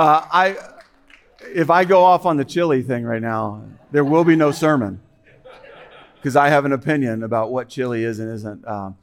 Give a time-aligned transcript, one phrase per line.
[0.00, 0.56] Uh, I,
[1.54, 4.98] if I go off on the chili thing right now, there will be no sermon
[6.14, 8.66] because I have an opinion about what chili is and isn't.
[8.66, 8.96] Um,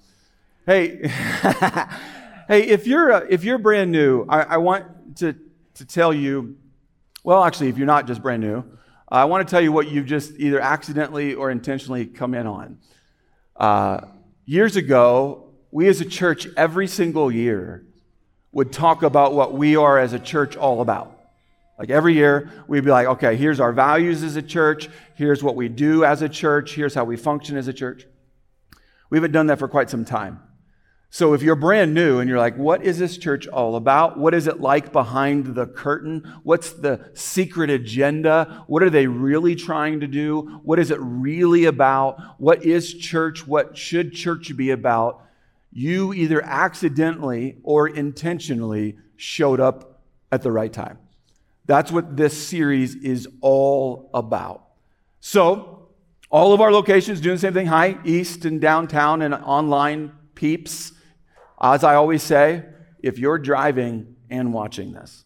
[0.65, 1.07] hey,
[2.47, 5.35] hey, if you're uh, if you're brand new, I, I want to
[5.75, 6.57] to tell you.
[7.23, 8.63] Well, actually, if you're not just brand new,
[9.07, 12.79] I want to tell you what you've just either accidentally or intentionally come in on.
[13.55, 14.01] Uh,
[14.45, 17.86] years ago, we as a church every single year
[18.51, 21.13] would talk about what we are as a church all about.
[21.77, 24.89] Like every year, we'd be like, okay, here's our values as a church.
[25.15, 26.73] Here's what we do as a church.
[26.73, 28.07] Here's how we function as a church.
[29.09, 30.41] We haven't done that for quite some time.
[31.09, 34.19] So if you're brand new and you're like, what is this church all about?
[34.19, 36.39] What is it like behind the curtain?
[36.43, 38.65] What's the secret agenda?
[38.67, 40.59] What are they really trying to do?
[40.63, 42.19] What is it really about?
[42.39, 43.47] What is church?
[43.47, 45.23] What should church be about?
[45.71, 50.99] You either accidentally or intentionally showed up at the right time.
[51.65, 54.63] That's what this series is all about.
[55.19, 55.89] So,
[56.29, 60.93] all of our locations doing the same thing high, east, and downtown, and online peeps.
[61.61, 62.63] As I always say,
[63.01, 65.25] if you're driving and watching this,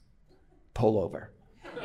[0.73, 1.31] pull over.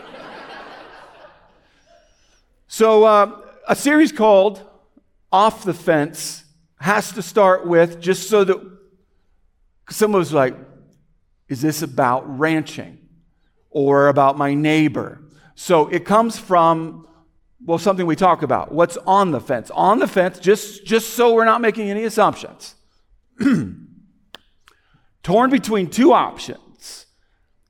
[2.66, 4.62] so, uh, a series called
[5.30, 6.44] Off the Fence
[6.78, 8.60] has to start with just so that
[9.90, 10.56] someone was like,
[11.48, 13.06] is this about ranching?
[13.76, 15.20] or about my neighbor.
[15.54, 17.06] So it comes from,
[17.62, 18.72] well, something we talk about.
[18.72, 19.70] What's on the fence?
[19.72, 22.74] On the fence, just, just so we're not making any assumptions.
[25.22, 27.04] Torn between two options,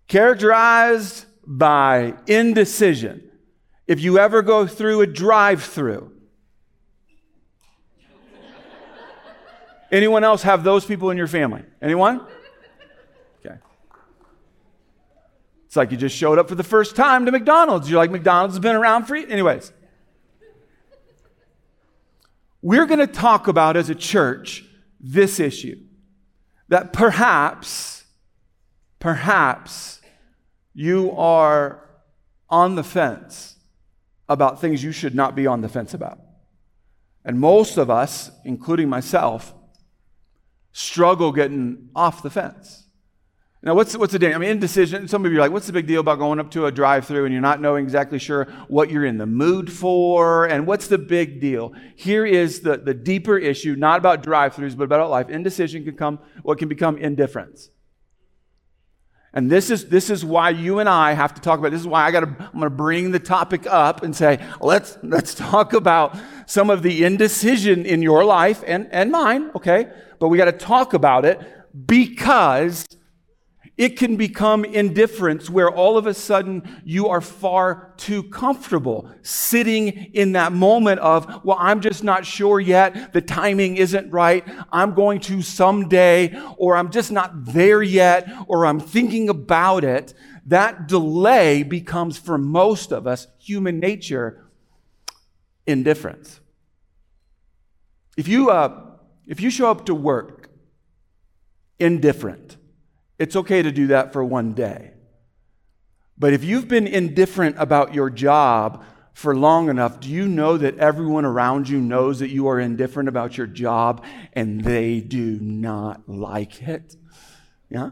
[0.06, 3.28] characterized by indecision.
[3.88, 6.12] If you ever go through a drive through,
[9.90, 11.62] anyone else have those people in your family?
[11.80, 12.20] Anyone?
[13.44, 13.56] Okay.
[15.66, 17.90] It's like you just showed up for the first time to McDonald's.
[17.90, 19.26] You're like, McDonald's has been around for you.
[19.26, 19.72] Anyways,
[22.62, 24.64] we're going to talk about as a church
[25.00, 25.78] this issue
[26.68, 28.04] that perhaps,
[28.98, 30.00] perhaps
[30.74, 31.88] you are
[32.48, 33.56] on the fence
[34.28, 36.18] about things you should not be on the fence about.
[37.24, 39.54] And most of us, including myself,
[40.76, 42.84] struggle getting off the fence.
[43.62, 44.36] Now, what's, what's the danger?
[44.36, 45.08] I mean, indecision.
[45.08, 47.06] Some of you are like, what's the big deal about going up to a drive
[47.06, 50.44] through and you're not knowing exactly sure what you're in the mood for?
[50.44, 51.72] And what's the big deal?
[51.96, 55.30] Here is the, the deeper issue, not about drive throughs, but about life.
[55.30, 57.70] Indecision can come, what can become indifference.
[59.32, 61.70] And this is, this is why you and I have to talk about.
[61.70, 62.26] This is why I got to.
[62.26, 66.16] I'm going to bring the topic up and say, let's let's talk about
[66.46, 69.50] some of the indecision in your life and and mine.
[69.54, 71.40] Okay, but we got to talk about it
[71.86, 72.86] because
[73.76, 79.88] it can become indifference where all of a sudden you are far too comfortable sitting
[80.14, 83.12] in that moment of, well, I'm just not sure yet.
[83.12, 84.44] The timing isn't right.
[84.72, 90.14] I'm going to someday, or I'm just not there yet, or I'm thinking about it.
[90.46, 94.46] That delay becomes for most of us, human nature,
[95.66, 96.40] indifference.
[98.16, 98.85] If you, uh,
[99.26, 100.50] if you show up to work
[101.78, 102.56] indifferent,
[103.18, 104.92] it's okay to do that for one day.
[106.18, 110.78] But if you've been indifferent about your job for long enough, do you know that
[110.78, 116.08] everyone around you knows that you are indifferent about your job and they do not
[116.08, 116.96] like it?
[117.70, 117.90] Yeah?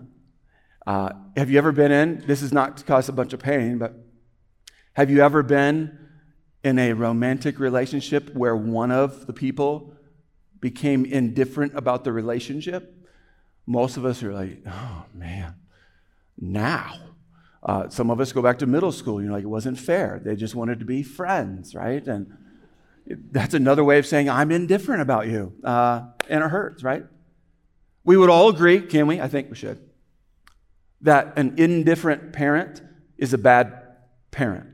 [0.86, 3.78] Uh, have you ever been in, this is not to cause a bunch of pain,
[3.78, 3.94] but
[4.94, 5.98] have you ever been
[6.62, 9.93] in a romantic relationship where one of the people
[10.64, 12.82] became indifferent about the relationship?
[13.66, 15.56] Most of us are like, oh man,
[16.38, 16.94] now.
[17.62, 19.20] Uh, some of us go back to middle school.
[19.20, 20.22] You know, like it wasn't fair.
[20.24, 22.06] They just wanted to be friends, right?
[22.06, 22.34] And
[23.30, 27.04] that's another way of saying I'm indifferent about you, uh, and it hurts, right?
[28.02, 29.20] We would all agree, can we?
[29.20, 29.78] I think we should,
[31.02, 32.82] that an indifferent parent
[33.18, 33.82] is a bad
[34.30, 34.73] parent.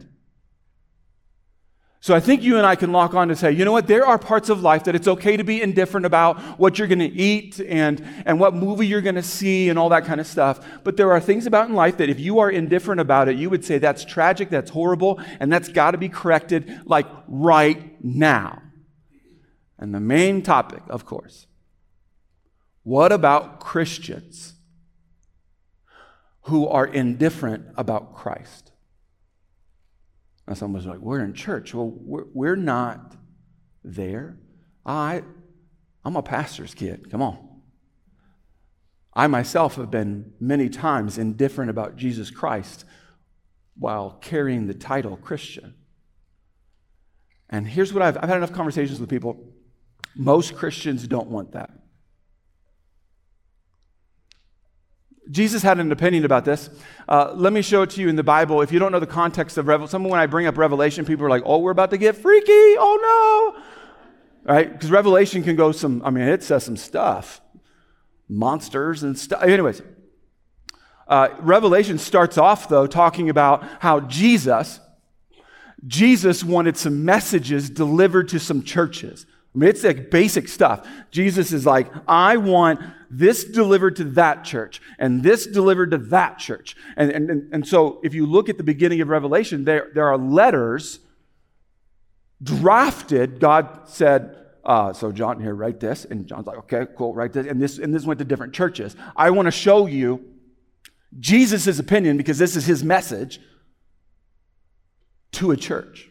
[2.02, 4.06] So I think you and I can lock on to say, you know what, there
[4.06, 7.04] are parts of life that it's okay to be indifferent about what you're going to
[7.04, 10.66] eat and, and what movie you're going to see and all that kind of stuff.
[10.82, 13.50] But there are things about in life that if you are indifferent about it, you
[13.50, 18.62] would say that's tragic, that's horrible, and that's got to be corrected like right now.
[19.78, 21.48] And the main topic, of course,
[22.82, 24.54] what about Christians
[26.42, 28.69] who are indifferent about Christ?
[30.50, 31.72] And someone's like, We're in church.
[31.72, 33.14] Well, we're, we're not
[33.84, 34.36] there.
[34.84, 35.22] I,
[36.04, 37.08] I'm a pastor's kid.
[37.08, 37.38] Come on.
[39.14, 42.84] I myself have been many times indifferent about Jesus Christ
[43.78, 45.74] while carrying the title Christian.
[47.48, 49.54] And here's what I've, I've had enough conversations with people.
[50.16, 51.70] Most Christians don't want that.
[55.30, 56.70] Jesus had an opinion about this.
[57.08, 58.62] Uh, let me show it to you in the Bible.
[58.62, 61.24] If you don't know the context of Revelation, someone when I bring up Revelation, people
[61.24, 62.48] are like, "Oh, we're about to get freaky!
[62.50, 64.72] Oh no!" Right?
[64.72, 66.02] Because Revelation can go some.
[66.04, 67.40] I mean, it says some stuff,
[68.28, 69.42] monsters and stuff.
[69.42, 69.82] Anyways,
[71.06, 74.80] uh, Revelation starts off though talking about how Jesus,
[75.86, 79.26] Jesus wanted some messages delivered to some churches.
[79.54, 80.86] I mean, it's like basic stuff.
[81.10, 82.80] Jesus is like, I want
[83.10, 86.76] this delivered to that church and this delivered to that church.
[86.96, 90.16] And, and, and so if you look at the beginning of Revelation, there, there are
[90.16, 91.00] letters
[92.40, 93.40] drafted.
[93.40, 96.04] God said, uh, so John here, write this.
[96.04, 97.46] And John's like, okay, cool, write this.
[97.48, 98.94] And this, and this went to different churches.
[99.16, 100.24] I want to show you
[101.18, 103.40] Jesus' opinion because this is his message
[105.32, 106.09] to a church.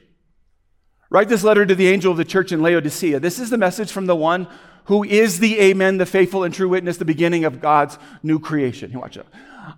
[1.10, 3.20] Write this letter to the angel of the church in Laodicea.
[3.20, 4.48] This is the message from the one
[4.86, 8.92] who is the Amen, the faithful and true witness, the beginning of God's new creation.
[9.00, 9.28] Watch out.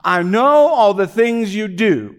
[0.04, 2.16] I know all the things you do.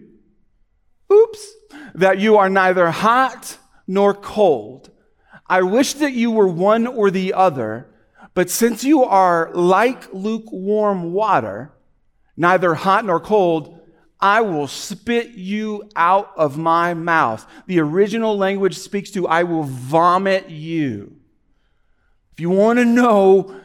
[1.11, 1.53] Oops.
[1.95, 3.57] That you are neither hot
[3.87, 4.89] nor cold.
[5.47, 7.87] I wish that you were one or the other,
[8.33, 11.73] but since you are like lukewarm water,
[12.35, 13.79] neither hot nor cold,
[14.23, 17.45] I will spit you out of my mouth.
[17.67, 21.17] The original language speaks to, I will vomit you.
[22.31, 23.59] If you want to know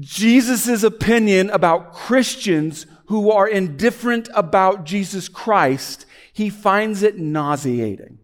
[0.00, 8.18] Jesus' opinion about Christians who are indifferent about Jesus Christ, he finds it nauseating.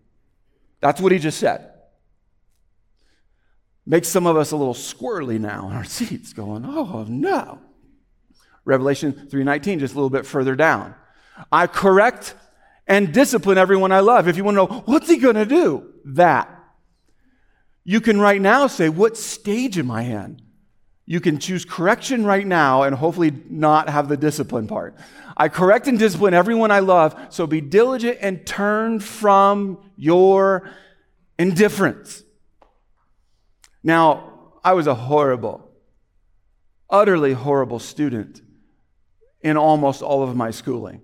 [0.80, 1.72] That's what he just said.
[3.84, 7.58] Makes some of us a little squirrely now in our seats, going, oh no.
[8.64, 10.94] Revelation 3:19, just a little bit further down.
[11.50, 12.34] I correct
[12.86, 14.28] and discipline everyone I love.
[14.28, 15.92] If you want to know, what's he going to do?
[16.04, 16.48] That.
[17.84, 20.40] You can right now say, what stage am I in?
[21.04, 24.96] You can choose correction right now and hopefully not have the discipline part.
[25.36, 30.70] I correct and discipline everyone I love, so be diligent and turn from your
[31.38, 32.22] indifference.
[33.82, 35.68] Now, I was a horrible,
[36.88, 38.40] utterly horrible student
[39.40, 41.02] in almost all of my schooling.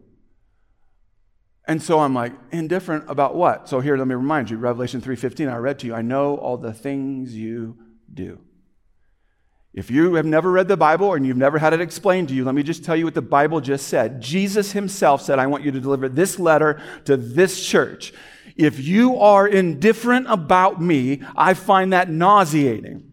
[1.68, 3.68] And so I'm like, indifferent about what?
[3.68, 6.56] So here, let me remind you, Revelation 3.15, I read to you, I know all
[6.56, 7.76] the things you
[8.12, 8.40] do.
[9.74, 12.46] If you have never read the Bible and you've never had it explained to you,
[12.46, 14.22] let me just tell you what the Bible just said.
[14.22, 18.14] Jesus himself said, I want you to deliver this letter to this church.
[18.56, 23.12] If you are indifferent about me, I find that nauseating.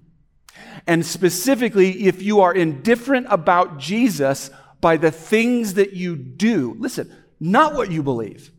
[0.88, 4.50] And specifically, if you are indifferent about Jesus
[4.80, 7.14] by the things that you do, listen,
[7.46, 8.52] not what you believe.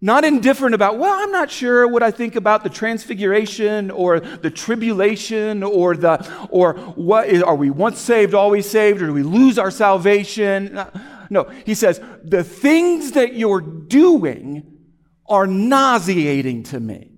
[0.00, 4.50] Not indifferent about, well, I'm not sure what I think about the transfiguration or the
[4.50, 9.22] tribulation or the, or what is, are we once saved, always saved, or do we
[9.22, 10.76] lose our salvation?
[10.76, 14.78] Uh, no, he says, the things that you're doing
[15.28, 17.12] are nauseating to me.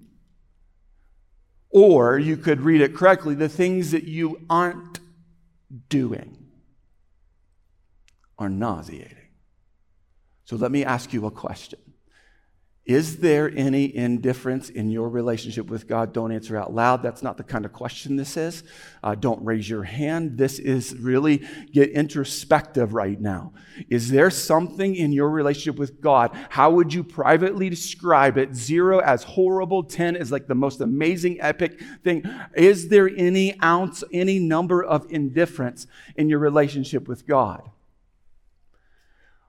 [1.71, 5.01] Or you could read it correctly, the things that you aren't
[5.89, 6.37] doing
[8.39, 9.24] are nauseating.
[10.45, 11.79] So let me ask you a question.
[12.87, 16.13] Is there any indifference in your relationship with God?
[16.13, 17.03] Don't answer out loud.
[17.03, 18.63] That's not the kind of question this is.
[19.03, 20.37] Uh, don't raise your hand.
[20.37, 23.55] This is really get introspective right now.
[23.89, 26.37] Is there something in your relationship with God?
[26.51, 28.55] How would you privately describe it?
[28.55, 32.23] Zero as horrible, 10 is like the most amazing, epic thing.
[32.55, 35.87] Is there any ounce, any number of indifference
[36.17, 37.71] in your relationship with God?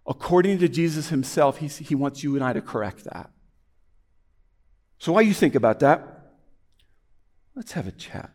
[0.08, 3.32] According to Jesus himself, he, he wants you and I to correct that.
[5.00, 6.34] So while you think about that,
[7.56, 8.32] let's have a chat.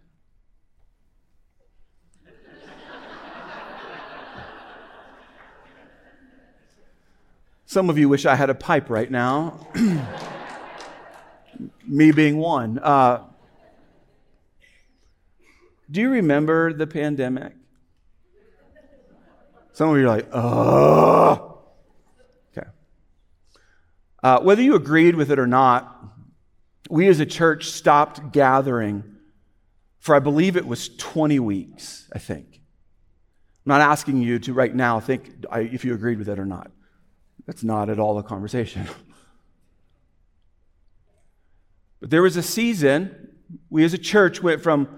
[7.67, 9.69] Some of you wish I had a pipe right now,
[11.87, 12.81] me being one.
[12.81, 13.23] Uh,
[15.89, 17.53] do you remember the pandemic?
[19.73, 21.50] Some of you are like, oh.
[24.23, 25.97] Uh, whether you agreed with it or not,
[26.89, 29.05] we as a church stopped gathering
[30.01, 32.47] for I believe it was 20 weeks, I think.
[32.55, 36.71] I'm not asking you to right now think if you agreed with it or not.
[37.47, 38.89] That's not at all the conversation.
[42.01, 43.29] but there was a season,
[43.69, 44.89] we as a church went from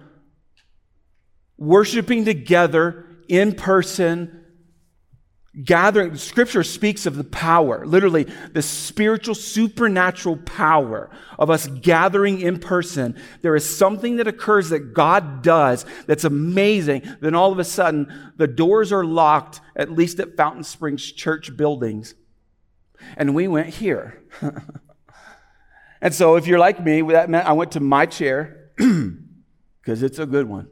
[1.59, 4.42] worshiping together in person
[5.65, 12.59] gathering, scripture speaks of the power, literally the spiritual, supernatural power of us gathering in
[12.59, 13.21] person.
[13.43, 17.03] There is something that occurs that God does that's amazing.
[17.21, 21.55] Then all of a sudden, the doors are locked, at least at Fountain Springs church
[21.57, 22.15] buildings.
[23.17, 24.23] And we went here.
[26.01, 30.19] and so if you're like me, that meant I went to my chair, because it's
[30.19, 30.69] a good one,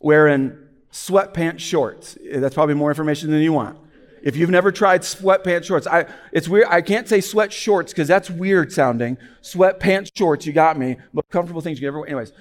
[0.00, 0.61] wearing
[0.92, 2.16] sweatpants shorts.
[2.32, 3.78] That's probably more information than you want.
[4.22, 6.66] If you've never tried sweatpants shorts, I, it's weird.
[6.68, 9.18] I can't say sweat shorts because that's weird sounding.
[9.42, 10.96] Sweatpants shorts, you got me.
[11.12, 11.98] But comfortable things you can ever.
[11.98, 12.08] wear.
[12.08, 12.32] Anyways,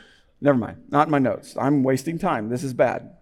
[0.41, 0.83] never mind.
[0.89, 1.55] Not in my notes.
[1.59, 2.49] I'm wasting time.
[2.49, 3.15] This is bad.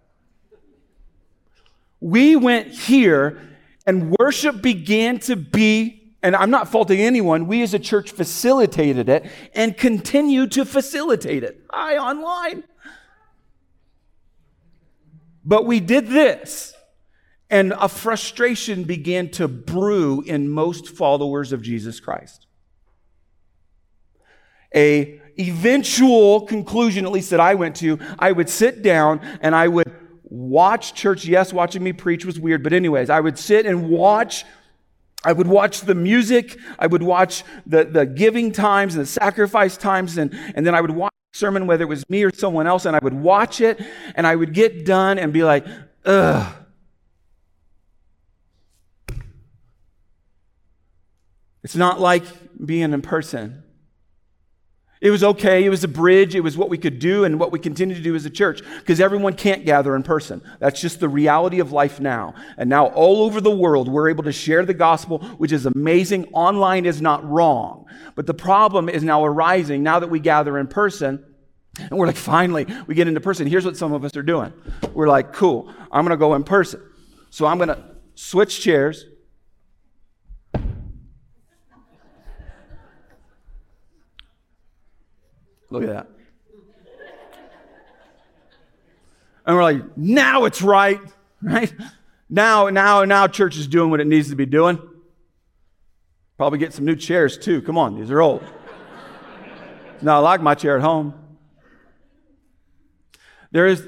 [2.00, 3.40] We went here
[3.86, 9.08] and worship began to be, and I'm not faulting anyone, we as a church facilitated
[9.08, 11.64] it and continue to facilitate it.
[11.70, 12.64] Hi, online.
[15.44, 16.74] But we did this,
[17.48, 22.46] and a frustration began to brew in most followers of Jesus Christ.
[24.74, 29.66] A eventual conclusion, at least that I went to, I would sit down and I
[29.66, 29.90] would
[30.24, 31.24] watch church.
[31.24, 34.44] Yes, watching me preach was weird, but anyways, I would sit and watch
[35.22, 39.76] I would watch the music, I would watch the, the giving times and the sacrifice
[39.76, 42.84] times, and, and then I would watch sermon, whether it was me or someone else,
[42.84, 43.80] and I would watch it
[44.14, 45.64] and I would get done and be like,
[46.04, 46.54] ugh.
[51.62, 52.24] It's not like
[52.64, 53.59] being in person.
[55.00, 55.64] It was okay.
[55.64, 56.34] It was a bridge.
[56.34, 58.62] It was what we could do and what we continue to do as a church
[58.80, 60.42] because everyone can't gather in person.
[60.58, 62.34] That's just the reality of life now.
[62.58, 66.26] And now, all over the world, we're able to share the gospel, which is amazing.
[66.32, 67.86] Online is not wrong.
[68.14, 71.24] But the problem is now arising now that we gather in person.
[71.78, 73.46] And we're like, finally, we get into person.
[73.46, 74.52] Here's what some of us are doing.
[74.92, 76.82] We're like, cool, I'm going to go in person.
[77.30, 77.82] So I'm going to
[78.16, 79.06] switch chairs.
[85.70, 86.10] Look at that.
[89.46, 91.00] And we're like, now it's right,
[91.42, 91.72] right?
[92.28, 94.78] Now, now, now church is doing what it needs to be doing.
[96.36, 97.60] Probably get some new chairs too.
[97.62, 98.44] Come on, these are old.
[100.02, 101.14] not like my chair at home.
[103.50, 103.86] There is,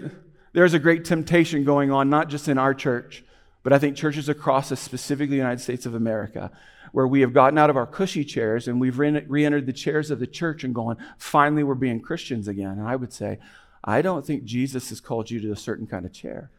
[0.52, 3.24] there is a great temptation going on, not just in our church,
[3.62, 6.50] but I think churches across, the specifically United States of America,
[6.92, 10.10] where we have gotten out of our cushy chairs and we've re entered the chairs
[10.10, 12.78] of the church and going, finally, we're being Christians again.
[12.78, 13.38] And I would say,
[13.82, 16.50] I don't think Jesus has called you to a certain kind of chair.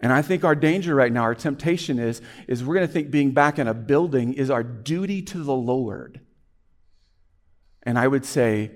[0.00, 3.10] And I think our danger right now, our temptation is, is we're going to think
[3.10, 6.20] being back in a building is our duty to the Lord.
[7.84, 8.72] And I would say,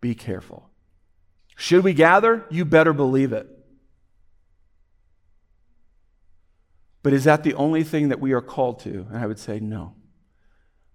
[0.00, 0.68] be careful.
[1.56, 2.44] Should we gather?
[2.50, 3.48] You better believe it.
[7.02, 9.06] But is that the only thing that we are called to?
[9.08, 9.94] And I would say no.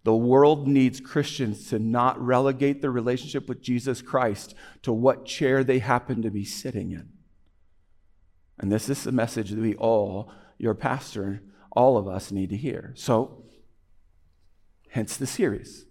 [0.04, 5.66] The world needs Christians to not relegate their relationship with Jesus Christ to what chair
[5.66, 7.10] they happen to be sitting in.
[8.58, 12.58] And this is the message that we all, your pastor, all of us need to
[12.58, 12.94] hear.
[12.96, 13.44] So,
[14.90, 15.86] hence the series.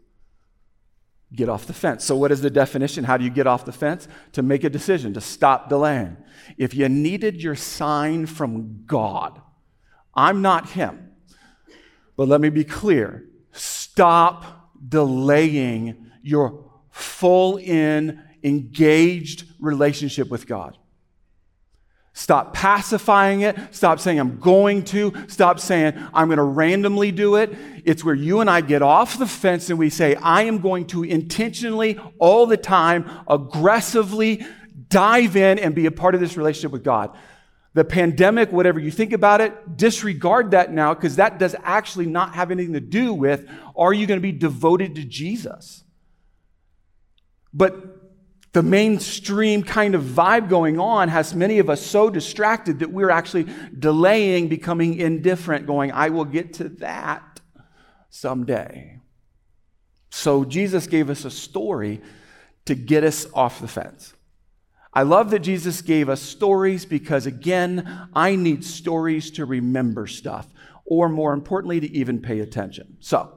[1.33, 2.05] Get off the fence.
[2.05, 3.05] So, what is the definition?
[3.05, 4.09] How do you get off the fence?
[4.33, 6.17] To make a decision, to stop delaying.
[6.57, 9.43] If you needed your sign from God,
[10.17, 11.13] I'm not Him.
[12.17, 20.77] But let me be clear stop delaying your full in, engaged relationship with God.
[22.15, 23.57] Stop pacifying it.
[23.73, 25.13] Stop saying, I'm going to.
[25.29, 27.55] Stop saying, I'm going to randomly do it.
[27.85, 30.87] It's where you and I get off the fence and we say, I am going
[30.87, 34.47] to intentionally, all the time, aggressively
[34.89, 37.15] dive in and be a part of this relationship with God.
[37.77, 42.35] The pandemic, whatever you think about it, disregard that now because that does actually not
[42.35, 45.85] have anything to do with are you going to be devoted to Jesus?
[47.53, 47.75] But
[48.55, 53.11] the mainstream kind of vibe going on has many of us so distracted that we're
[53.11, 53.47] actually
[53.79, 57.43] delaying becoming indifferent, going, I will get to that
[58.09, 59.01] someday.
[60.09, 62.01] So Jesus gave us a story
[62.65, 64.16] to get us off the fence.
[64.97, 70.47] I love that Jesus gave us stories because, again, I need stories to remember stuff,
[70.87, 72.97] or more importantly, to even pay attention.
[73.01, 73.33] So,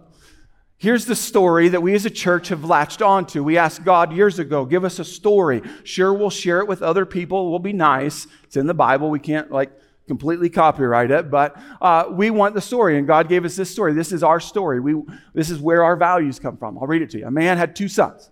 [0.78, 3.44] Here's the story that we as a church have latched onto.
[3.44, 5.62] We asked God years ago, give us a story.
[5.84, 7.50] Sure, we'll share it with other people.
[7.50, 8.28] We'll be nice.
[8.46, 9.10] It's in the Bible.
[9.10, 9.74] We can't like
[10.08, 12.98] completely copyright it, but uh, we want the story.
[12.98, 13.92] And God gave us this story.
[13.92, 14.80] This is our story.
[14.80, 16.78] We, this is where our values come from.
[16.78, 17.28] I'll read it to you.
[17.28, 18.30] A man had two sons.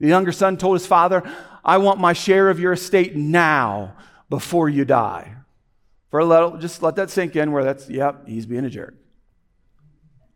[0.00, 1.22] The younger son told his father,
[1.64, 3.96] I want my share of your estate now.
[4.30, 5.34] before you die.
[6.10, 8.94] For a little, just let that sink in where that's, yep, he's being a jerk.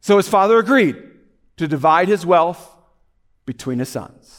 [0.00, 0.96] So his father agreed
[1.56, 2.74] to divide his wealth
[3.46, 4.38] between his sons.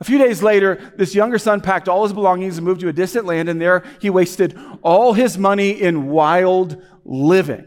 [0.00, 2.92] A few days later, this younger son packed all his belongings and moved to a
[2.92, 7.66] distant land, and there he wasted all his money in wild living.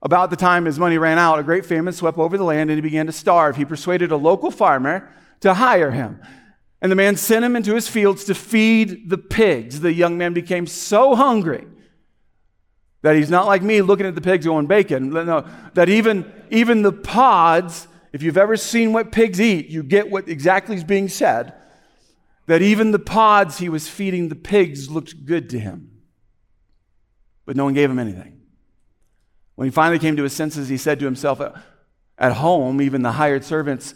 [0.00, 2.76] About the time his money ran out, a great famine swept over the land and
[2.76, 3.56] he began to starve.
[3.56, 5.12] He persuaded a local farmer
[5.42, 6.20] to hire him.
[6.80, 9.80] And the man sent him into his fields to feed the pigs.
[9.80, 11.66] The young man became so hungry
[13.02, 15.10] that he's not like me looking at the pigs going bacon.
[15.10, 20.10] No, that even, even the pods, if you've ever seen what pigs eat, you get
[20.10, 21.52] what exactly is being said.
[22.46, 25.90] That even the pods he was feeding the pigs looked good to him.
[27.44, 28.40] But no one gave him anything.
[29.54, 31.40] When he finally came to his senses, he said to himself,
[32.18, 33.94] At home, even the hired servants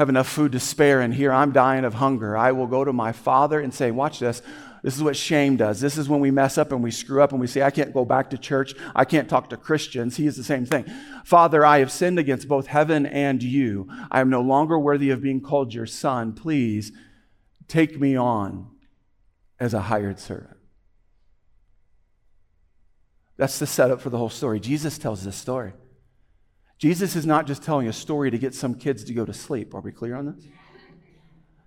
[0.00, 2.34] have enough food to spare, and here I'm dying of hunger.
[2.34, 4.40] I will go to my father and say, Watch this.
[4.82, 5.78] This is what shame does.
[5.78, 7.92] This is when we mess up and we screw up and we say, I can't
[7.92, 8.74] go back to church.
[8.96, 10.16] I can't talk to Christians.
[10.16, 10.86] He is the same thing.
[11.22, 13.90] Father, I have sinned against both heaven and you.
[14.10, 16.32] I am no longer worthy of being called your son.
[16.32, 16.92] Please
[17.68, 18.70] take me on
[19.58, 20.56] as a hired servant.
[23.36, 24.60] That's the setup for the whole story.
[24.60, 25.74] Jesus tells this story.
[26.80, 29.74] Jesus is not just telling a story to get some kids to go to sleep.
[29.74, 30.46] Are we clear on this?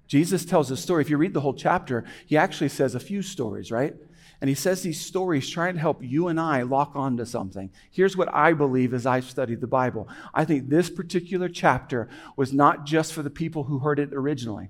[0.08, 1.04] Jesus tells a story.
[1.04, 3.94] If you read the whole chapter, he actually says a few stories, right?
[4.42, 7.70] And he says these stories trying to help you and I lock onto something.
[7.92, 10.10] Here's what I believe as I've studied the Bible.
[10.34, 14.70] I think this particular chapter was not just for the people who heard it originally.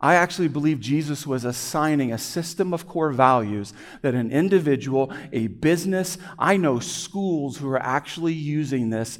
[0.00, 5.48] I actually believe Jesus was assigning a system of core values that an individual, a
[5.48, 9.18] business, I know schools who are actually using this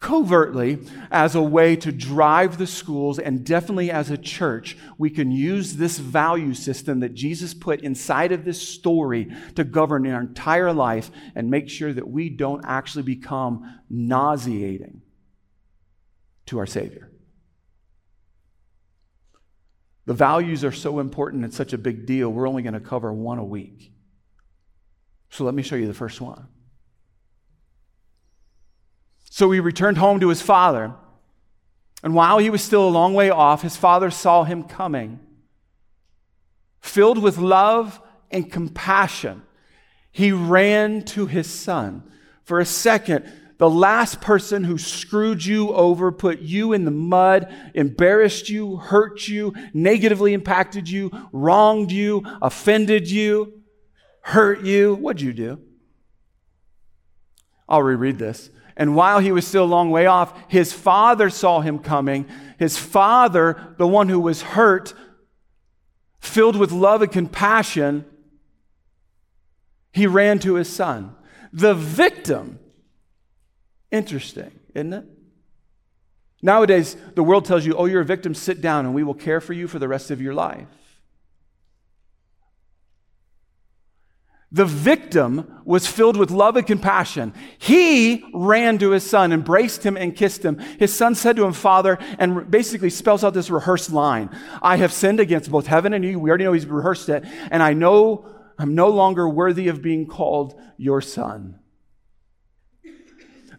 [0.00, 0.78] covertly
[1.10, 5.76] as a way to drive the schools, and definitely as a church, we can use
[5.76, 11.10] this value system that Jesus put inside of this story to govern our entire life
[11.34, 15.02] and make sure that we don't actually become nauseating
[16.46, 17.09] to our Savior.
[20.10, 23.12] The values are so important it's such a big deal, we're only going to cover
[23.12, 23.92] one a week.
[25.30, 26.48] So let me show you the first one.
[29.30, 30.94] So he returned home to his father,
[32.02, 35.20] and while he was still a long way off, his father saw him coming.
[36.80, 38.00] Filled with love
[38.32, 39.42] and compassion,
[40.10, 42.02] he ran to his son.
[42.42, 47.54] For a second, the last person who screwed you over, put you in the mud,
[47.74, 53.60] embarrassed you, hurt you, negatively impacted you, wronged you, offended you,
[54.22, 55.60] hurt you, what'd you do?
[57.68, 58.48] I'll reread this.
[58.78, 62.26] And while he was still a long way off, his father saw him coming.
[62.58, 64.94] His father, the one who was hurt,
[66.18, 68.06] filled with love and compassion,
[69.92, 71.14] he ran to his son.
[71.52, 72.59] The victim
[73.90, 75.04] Interesting, isn't it?
[76.42, 79.40] Nowadays, the world tells you, oh, you're a victim, sit down and we will care
[79.40, 80.68] for you for the rest of your life.
[84.52, 87.34] The victim was filled with love and compassion.
[87.58, 90.58] He ran to his son, embraced him, and kissed him.
[90.58, 94.28] His son said to him, Father, and basically spells out this rehearsed line
[94.60, 96.18] I have sinned against both heaven and you.
[96.18, 97.24] We already know he's rehearsed it.
[97.52, 98.26] And I know
[98.58, 101.59] I'm no longer worthy of being called your son.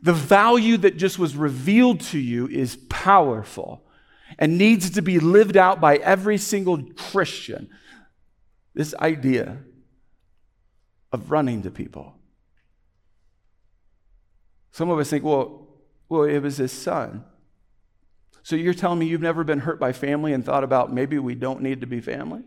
[0.02, 3.84] The value that just was revealed to you is powerful
[4.40, 7.70] and needs to be lived out by every single Christian.
[8.74, 9.60] This idea
[11.12, 12.16] of running to people.
[14.72, 15.68] Some of us think, well,
[16.10, 17.26] well, it was his son.
[18.44, 21.36] So you're telling me you've never been hurt by family and thought about maybe we
[21.36, 22.42] don't need to be family?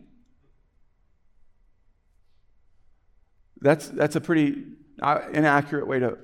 [3.61, 4.65] That's, that's a pretty
[5.01, 6.19] uh, inaccurate way to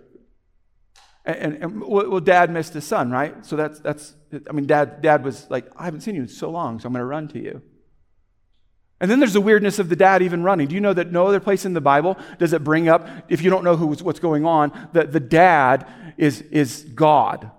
[1.25, 3.45] and, and, well, dad missed his son, right?
[3.45, 4.15] So that's, that's,
[4.49, 6.93] I mean, dad, dad was like, I haven't seen you in so long, so I'm
[6.93, 7.63] going to run to you.
[9.01, 10.69] And then there's the weirdness of the dad even running.
[10.69, 13.43] Do you know that no other place in the Bible does it bring up, if
[13.43, 15.87] you don't know who, what's going on, that the dad
[16.19, 17.51] is, is God?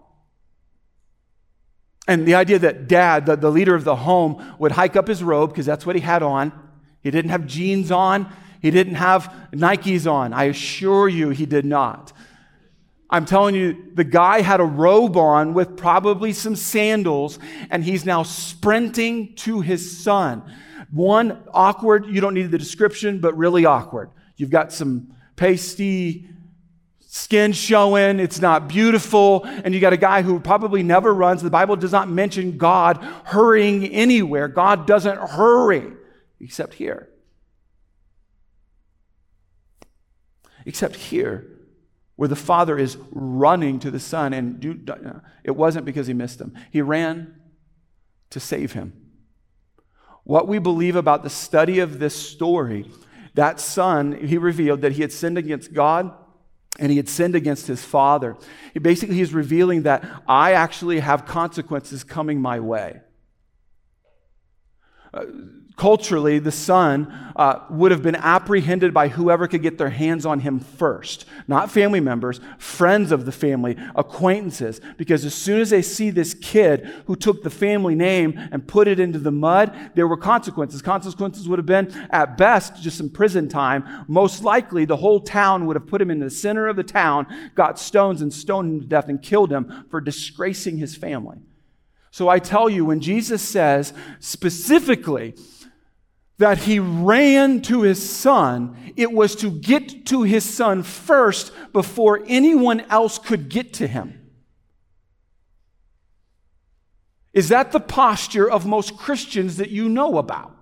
[2.08, 5.24] And the idea that dad, the, the leader of the home, would hike up his
[5.24, 6.52] robe, because that's what he had on.
[7.02, 10.34] He didn't have jeans on, he didn't have Nikes on.
[10.34, 12.14] I assure you, he did not.
[13.12, 18.06] I'm telling you, the guy had a robe on with probably some sandals, and he's
[18.06, 20.44] now sprinting to his son.
[20.92, 24.12] One, awkward, you don't need the description, but really awkward.
[24.38, 26.26] You've got some pasty
[27.02, 31.42] skin showing, it's not beautiful, and you got a guy who probably never runs.
[31.42, 35.92] The Bible does not mention God hurrying anywhere, God doesn't hurry
[36.40, 37.10] except here.
[40.66, 41.61] Except here
[42.22, 44.80] where the father is running to the son, and do,
[45.44, 46.56] it wasn't because he missed him.
[46.70, 47.34] He ran
[48.30, 48.94] to save him.
[50.24, 52.88] What we believe about the study of this story,
[53.34, 56.14] that son, he revealed that he had sinned against God
[56.78, 58.38] and he had sinned against his father.
[58.72, 63.02] He basically, he's revealing that I actually have consequences coming my way.
[65.12, 65.26] Uh,
[65.82, 70.40] culturally, the son uh, would have been apprehended by whoever could get their hands on
[70.40, 71.26] him first.
[71.48, 74.80] Not family members, friends of the family, acquaintances.
[74.98, 78.88] Because as soon as they see this kid who took the family name and put
[78.88, 80.84] it into the mud, there were consequences.
[80.84, 84.06] Consequences would have been, at best, just some prison time.
[84.08, 87.26] Most likely, the whole town would have put him in the center of the town,
[87.56, 91.40] got stones and stoned him to death, and killed him for disgracing his family.
[92.12, 95.34] So I tell you, when Jesus says specifically,
[96.42, 102.24] that he ran to his son, it was to get to his son first before
[102.28, 104.32] anyone else could get to him.
[107.32, 110.58] Is that the posture of most Christians that you know about?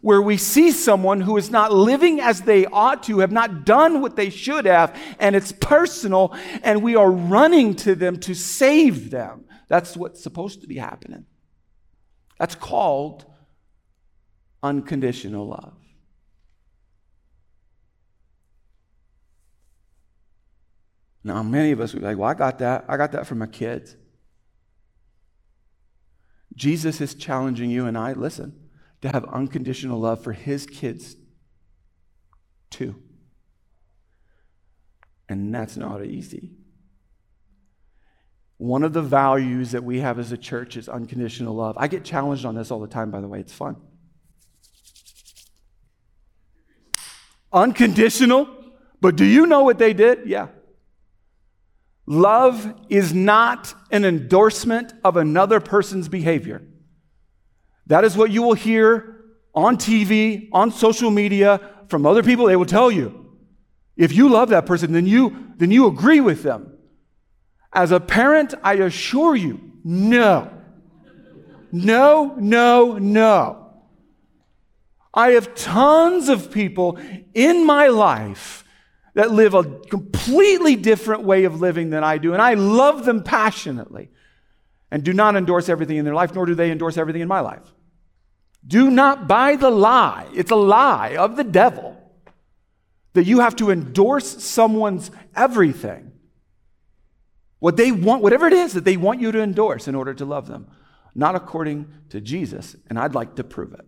[0.00, 4.00] Where we see someone who is not living as they ought to, have not done
[4.00, 9.10] what they should have, and it's personal, and we are running to them to save
[9.10, 9.44] them.
[9.68, 11.24] That's what's supposed to be happening.
[12.38, 13.26] That's called
[14.62, 15.74] unconditional love.
[21.24, 22.84] Now, many of us would be like, well, I got that.
[22.88, 23.96] I got that from my kids.
[26.54, 28.68] Jesus is challenging you and I, listen,
[29.02, 31.16] to have unconditional love for his kids
[32.70, 32.96] too.
[35.28, 36.52] And that's not easy.
[38.56, 41.76] One of the values that we have as a church is unconditional love.
[41.78, 43.38] I get challenged on this all the time, by the way.
[43.38, 43.76] It's fun.
[47.52, 48.48] Unconditional.
[49.00, 50.28] But do you know what they did?
[50.28, 50.48] Yeah.
[52.06, 56.62] Love is not an endorsement of another person's behavior.
[57.86, 62.46] That is what you will hear on TV, on social media, from other people.
[62.46, 63.26] They will tell you.
[63.96, 66.78] If you love that person, then you, then you agree with them.
[67.72, 70.50] As a parent, I assure you, no.
[71.72, 73.67] No, no, no.
[75.18, 76.96] I have tons of people
[77.34, 78.64] in my life
[79.14, 83.24] that live a completely different way of living than I do, and I love them
[83.24, 84.10] passionately
[84.92, 87.40] and do not endorse everything in their life, nor do they endorse everything in my
[87.40, 87.64] life.
[88.64, 90.28] Do not buy the lie.
[90.36, 91.96] It's a lie of the devil
[93.14, 96.12] that you have to endorse someone's everything.
[97.58, 100.24] What they want, whatever it is that they want you to endorse in order to
[100.24, 100.68] love them,
[101.16, 103.87] not according to Jesus, and I'd like to prove it.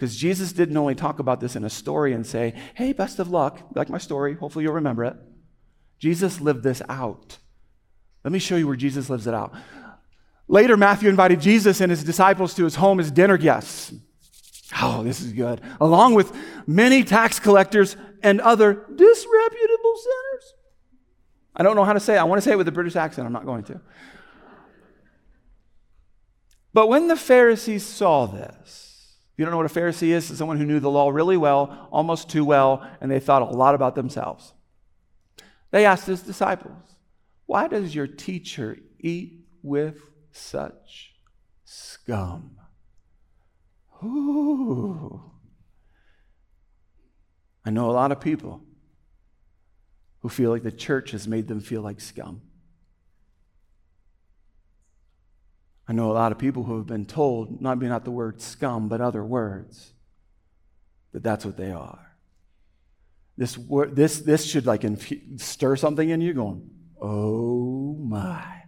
[0.00, 3.28] Because Jesus didn't only talk about this in a story and say, hey, best of
[3.28, 5.14] luck, like my story, hopefully you'll remember it.
[5.98, 7.36] Jesus lived this out.
[8.24, 9.52] Let me show you where Jesus lives it out.
[10.48, 13.92] Later, Matthew invited Jesus and his disciples to his home as dinner guests.
[14.80, 15.60] Oh, this is good.
[15.82, 16.34] Along with
[16.66, 20.54] many tax collectors and other disreputable sinners.
[21.54, 22.20] I don't know how to say it.
[22.20, 23.26] I want to say it with a British accent.
[23.26, 23.78] I'm not going to.
[26.72, 28.89] But when the Pharisees saw this,
[29.40, 30.28] you don't know what a Pharisee is?
[30.28, 33.46] It's someone who knew the law really well, almost too well, and they thought a
[33.46, 34.52] lot about themselves.
[35.70, 36.76] They asked his disciples,
[37.46, 41.14] Why does your teacher eat with such
[41.64, 42.58] scum?
[44.04, 45.22] Ooh.
[47.64, 48.60] I know a lot of people
[50.18, 52.42] who feel like the church has made them feel like scum.
[55.90, 58.40] I know a lot of people who have been told, not maybe not the word
[58.40, 59.92] scum, but other words,
[61.10, 62.14] that that's what they are.
[63.36, 63.58] This,
[63.90, 66.70] this, this should like infu- stir something in you going,
[67.02, 68.62] oh my.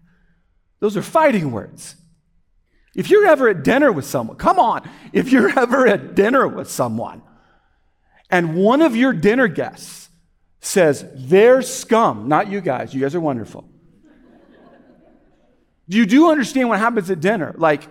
[0.80, 1.94] Those are fighting words.
[2.96, 6.68] If you're ever at dinner with someone, come on, if you're ever at dinner with
[6.68, 7.22] someone
[8.30, 10.08] and one of your dinner guests
[10.58, 13.71] says, they're scum, not you guys, you guys are wonderful.
[15.92, 17.55] You do understand what happens at dinner.
[17.59, 17.87] Like,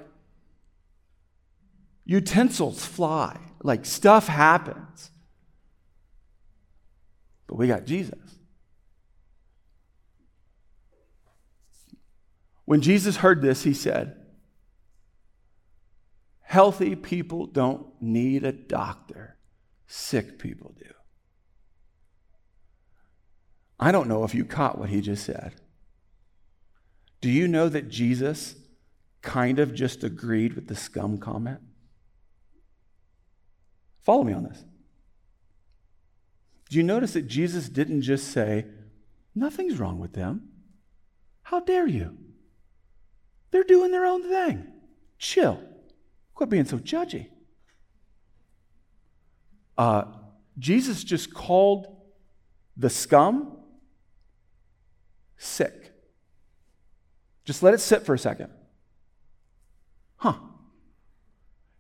[2.04, 5.12] utensils fly, like, stuff happens.
[7.46, 8.18] But we got Jesus.
[12.66, 14.16] When Jesus heard this, he said,
[16.42, 19.38] Healthy people don't need a doctor,
[19.86, 20.90] sick people do.
[23.80, 25.61] I don't know if you caught what he just said.
[27.22, 28.56] Do you know that Jesus
[29.22, 31.60] kind of just agreed with the scum comment?
[34.02, 34.66] Follow me on this.
[36.70, 38.66] Do you notice that Jesus didn't just say,
[39.34, 40.50] Nothing's wrong with them?
[41.44, 42.18] How dare you?
[43.52, 44.68] They're doing their own thing.
[45.18, 45.62] Chill.
[46.34, 47.28] Quit being so judgy.
[49.78, 50.04] Uh,
[50.58, 51.96] Jesus just called
[52.78, 53.58] the scum
[55.38, 55.81] sick.
[57.46, 58.50] Just let it sit for a second.
[60.18, 60.36] Huh.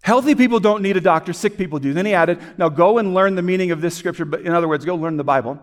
[0.02, 1.93] Healthy people don't need a doctor, sick people do.
[1.93, 4.67] Then he added, Now go and learn the meaning of this scripture, but in other
[4.67, 5.60] words, go learn the Bible.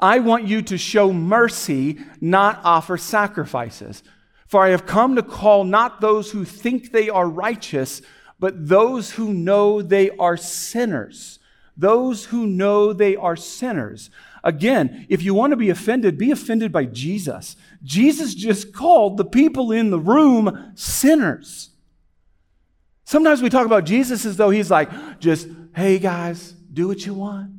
[0.00, 4.02] I want you to show mercy, not offer sacrifices.
[4.46, 8.02] For I have come to call not those who think they are righteous,
[8.40, 11.37] but those who know they are sinners.
[11.78, 14.10] Those who know they are sinners.
[14.42, 17.54] Again, if you want to be offended, be offended by Jesus.
[17.84, 21.70] Jesus just called the people in the room sinners.
[23.04, 27.14] Sometimes we talk about Jesus as though he's like, just, hey guys, do what you
[27.14, 27.52] want.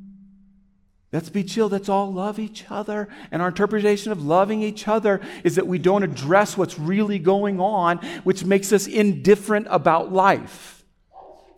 [1.12, 1.70] Let's be chill.
[1.70, 3.08] Let's all love each other.
[3.32, 7.60] And our interpretation of loving each other is that we don't address what's really going
[7.60, 10.79] on, which makes us indifferent about life.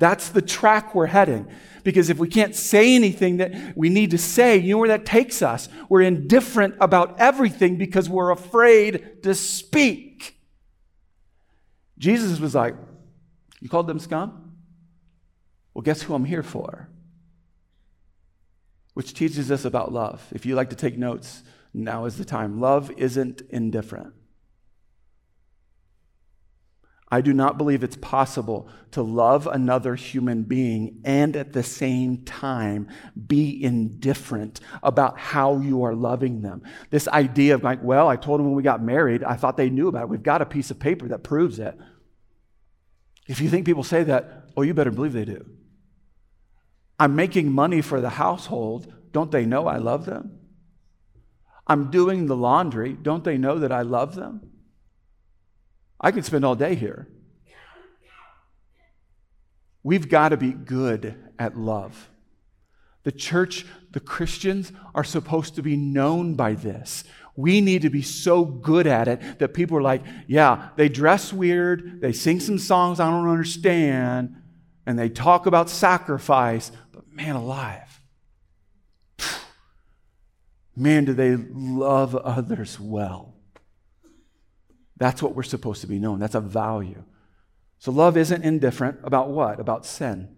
[0.01, 1.47] That's the track we're heading.
[1.83, 5.05] Because if we can't say anything that we need to say, you know where that
[5.05, 5.69] takes us?
[5.89, 10.39] We're indifferent about everything because we're afraid to speak.
[11.99, 12.75] Jesus was like,
[13.59, 14.55] You called them scum?
[15.75, 16.89] Well, guess who I'm here for?
[18.95, 20.27] Which teaches us about love.
[20.31, 21.43] If you like to take notes,
[21.75, 22.59] now is the time.
[22.59, 24.15] Love isn't indifferent.
[27.13, 32.23] I do not believe it's possible to love another human being and at the same
[32.23, 32.87] time
[33.27, 36.63] be indifferent about how you are loving them.
[36.89, 39.69] This idea of like, well, I told them when we got married, I thought they
[39.69, 40.09] knew about it.
[40.09, 41.77] We've got a piece of paper that proves it.
[43.27, 45.45] If you think people say that, oh, you better believe they do.
[46.97, 48.93] I'm making money for the household.
[49.11, 50.39] Don't they know I love them?
[51.67, 52.93] I'm doing the laundry.
[52.93, 54.50] Don't they know that I love them?
[56.01, 57.07] I could spend all day here.
[59.83, 62.09] We've got to be good at love.
[63.03, 67.03] The church, the Christians, are supposed to be known by this.
[67.35, 71.31] We need to be so good at it that people are like, yeah, they dress
[71.31, 74.35] weird, they sing some songs I don't understand,
[74.85, 78.01] and they talk about sacrifice, but man alive.
[80.75, 83.30] Man, do they love others well.
[85.01, 86.19] That's what we're supposed to be known.
[86.19, 87.03] That's a value.
[87.79, 89.59] So love isn't indifferent about what?
[89.59, 90.35] About sin.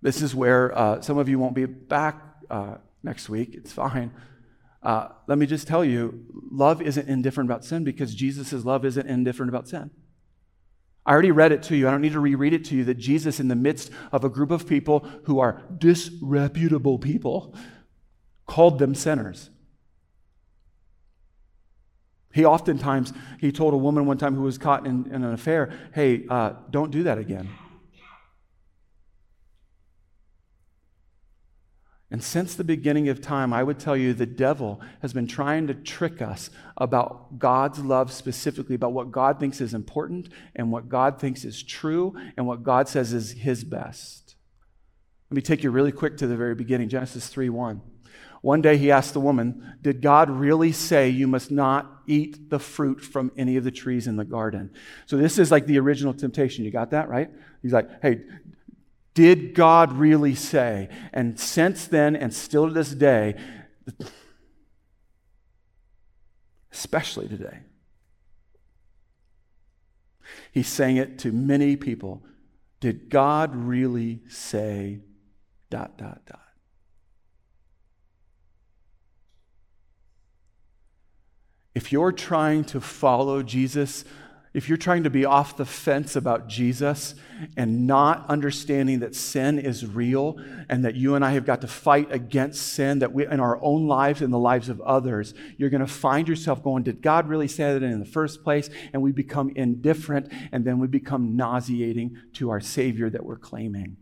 [0.00, 3.54] This is where uh, some of you won't be back uh, next week.
[3.54, 4.12] It's fine.
[4.80, 9.08] Uh, let me just tell you love isn't indifferent about sin because Jesus' love isn't
[9.08, 9.90] indifferent about sin.
[11.04, 11.88] I already read it to you.
[11.88, 14.28] I don't need to reread it to you that Jesus, in the midst of a
[14.28, 17.56] group of people who are disreputable people,
[18.46, 19.50] called them sinners.
[22.36, 25.72] He oftentimes, he told a woman one time who was caught in, in an affair,
[25.94, 27.48] hey, uh, don't do that again.
[32.10, 35.66] And since the beginning of time, I would tell you the devil has been trying
[35.68, 40.90] to trick us about God's love specifically, about what God thinks is important and what
[40.90, 44.36] God thinks is true and what God says is his best.
[45.30, 47.80] Let me take you really quick to the very beginning Genesis 3 1.
[48.46, 52.60] One day he asked the woman, Did God really say you must not eat the
[52.60, 54.70] fruit from any of the trees in the garden?
[55.06, 56.64] So this is like the original temptation.
[56.64, 57.28] You got that, right?
[57.60, 58.20] He's like, Hey,
[59.14, 60.90] did God really say?
[61.12, 63.34] And since then, and still to this day,
[66.70, 67.58] especially today,
[70.52, 72.22] he's saying it to many people.
[72.78, 75.00] Did God really say
[75.68, 76.45] dot, dot, dot?
[81.76, 84.06] If you're trying to follow Jesus,
[84.54, 87.14] if you're trying to be off the fence about Jesus
[87.54, 90.38] and not understanding that sin is real
[90.70, 93.62] and that you and I have got to fight against sin that we in our
[93.62, 97.28] own lives and the lives of others, you're going to find yourself going, Did God
[97.28, 98.70] really say that in the first place?
[98.94, 103.98] And we become indifferent and then we become nauseating to our Savior that we're claiming.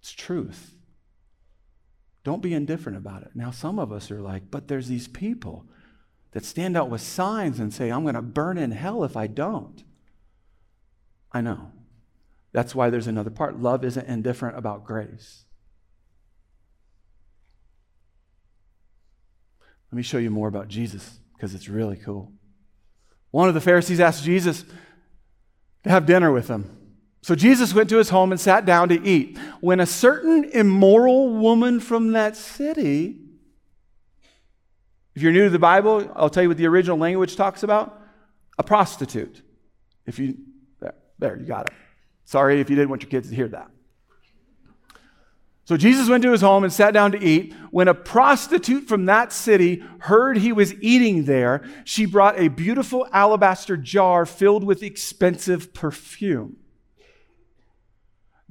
[0.00, 0.73] It's truth.
[2.24, 3.30] Don't be indifferent about it.
[3.34, 5.66] Now, some of us are like, but there's these people
[6.32, 9.26] that stand out with signs and say, I'm going to burn in hell if I
[9.26, 9.84] don't.
[11.30, 11.70] I know.
[12.52, 13.60] That's why there's another part.
[13.60, 15.44] Love isn't indifferent about grace.
[19.92, 22.32] Let me show you more about Jesus because it's really cool.
[23.30, 24.64] One of the Pharisees asked Jesus
[25.82, 26.83] to have dinner with him.
[27.24, 29.38] So Jesus went to his home and sat down to eat.
[29.62, 33.16] When a certain immoral woman from that city,
[35.14, 37.98] if you're new to the Bible, I'll tell you what the original language talks about
[38.58, 39.40] a prostitute.
[40.04, 40.36] If you,
[40.80, 41.72] there, there you got it.
[42.26, 43.70] Sorry if you didn't want your kids to hear that.
[45.64, 47.54] So Jesus went to his home and sat down to eat.
[47.70, 53.08] When a prostitute from that city heard he was eating there, she brought a beautiful
[53.12, 56.58] alabaster jar filled with expensive perfume.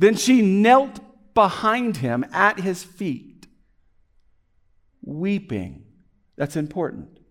[0.04, 1.00] Then she knelt
[1.34, 3.48] behind him at his feet,
[5.02, 5.86] weeping.
[6.36, 7.22] That's important.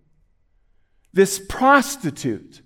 [1.13, 2.63] This prostitute,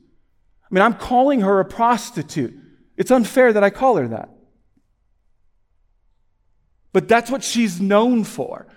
[0.62, 2.56] I mean, I'm calling her a prostitute.
[2.96, 4.28] It's unfair that I call her that.
[6.92, 8.68] But that's what she's known for.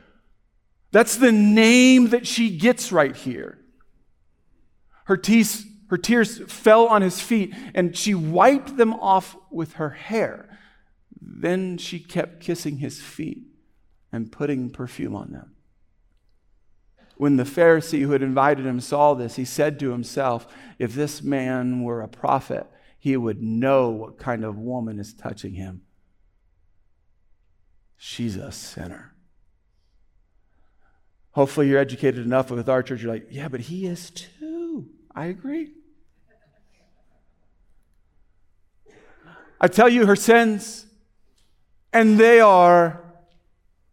[0.92, 3.60] That's the name that she gets right here.
[5.04, 5.22] Her
[5.90, 10.49] her tears fell on his feet, and she wiped them off with her hair.
[11.22, 13.44] Then she kept kissing his feet
[14.12, 15.56] and putting perfume on them.
[17.18, 21.22] When the Pharisee who had invited him saw this, he said to himself, If this
[21.22, 22.66] man were a prophet,
[22.98, 25.82] he would know what kind of woman is touching him.
[27.98, 29.14] She's a sinner.
[31.32, 34.88] Hopefully, you're educated enough with our church, you're like, Yeah, but he is too.
[35.14, 35.72] I agree.
[39.60, 40.86] I tell you, her sins
[41.92, 43.02] and they are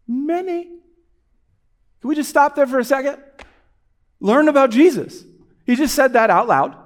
[0.06, 0.64] many.
[0.64, 3.18] Can we just stop there for a second?
[4.20, 5.24] Learn about Jesus.
[5.64, 6.76] He just said that out loud.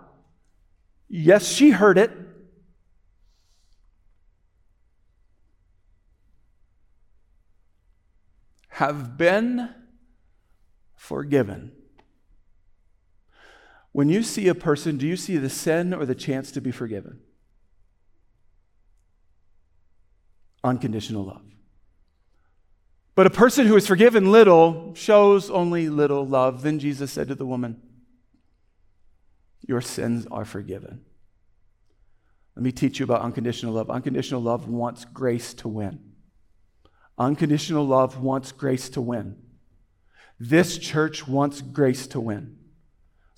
[1.08, 2.10] Yes, she heard it.
[8.68, 9.74] Have been
[10.96, 11.72] forgiven.
[13.92, 16.70] When you see a person, do you see the sin or the chance to be
[16.70, 17.20] forgiven?
[20.62, 21.42] Unconditional love.
[23.14, 26.62] But a person who is forgiven little shows only little love.
[26.62, 27.80] Then Jesus said to the woman,
[29.66, 31.04] Your sins are forgiven.
[32.56, 33.90] Let me teach you about unconditional love.
[33.90, 35.98] Unconditional love wants grace to win.
[37.18, 39.36] Unconditional love wants grace to win.
[40.38, 42.56] This church wants grace to win.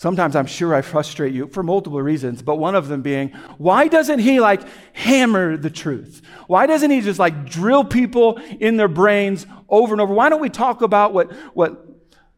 [0.03, 3.87] Sometimes I'm sure I frustrate you for multiple reasons, but one of them being, why
[3.87, 4.63] doesn't he like
[4.95, 6.23] hammer the truth?
[6.49, 10.13] Why doesn't he just like drill people in their brains over and over?
[10.13, 11.92] Why don't we talk about what, what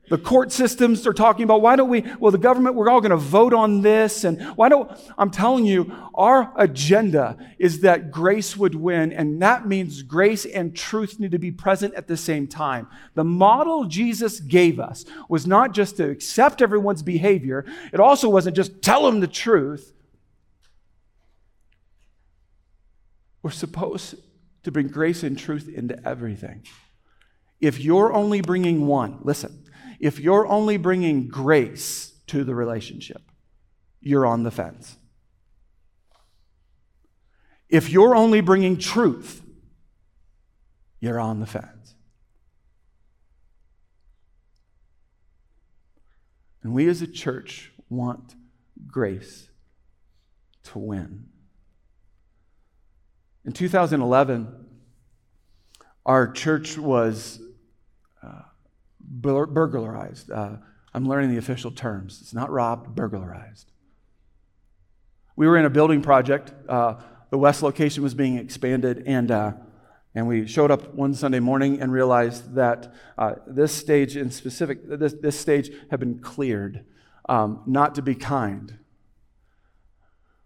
[0.09, 1.63] the court systems are talking about.
[1.63, 4.25] Why don't we, well, the government, we're all going to vote on this.
[4.25, 9.13] And why don't, I'm telling you, our agenda is that grace would win.
[9.13, 12.87] And that means grace and truth need to be present at the same time.
[13.15, 18.57] The model Jesus gave us was not just to accept everyone's behavior, it also wasn't
[18.57, 19.93] just tell them the truth.
[23.43, 24.17] We're supposed
[24.65, 26.63] to bring grace and truth into everything.
[27.61, 29.64] If you're only bringing one, listen,
[30.05, 33.23] if you're only bringing grace to the relationship,
[34.03, 34.99] you're on the fence.
[37.71, 39.43] If you're only bringing truth,
[41.01, 41.95] you're on the fence.
[46.63, 48.35] And we as a church want
[48.87, 49.49] grace
[50.65, 51.29] to win.
[53.47, 54.67] In 2011,
[56.05, 57.41] our church was
[59.21, 60.31] bur- burglarized.
[60.31, 60.57] Uh,
[60.93, 62.21] I'm learning the official terms.
[62.23, 63.71] It's not robbed, burglarized.
[65.37, 66.53] We were in a building project.
[66.69, 67.01] Uh,
[67.31, 69.53] the west location was being expanded, and, uh,
[70.15, 74.89] and we showed up one Sunday morning and realized that uh, this stage in specific,
[74.89, 76.85] this, this stage had been cleared,
[77.29, 78.79] um, not to be kind.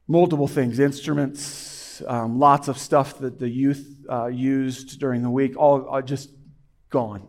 [0.06, 5.54] Multiple things, instruments, um, lots of stuff that the youth uh, used during the week,
[5.58, 6.30] all just
[6.88, 7.28] gone.